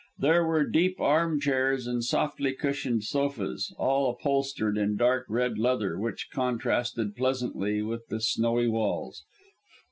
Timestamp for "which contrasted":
5.99-7.15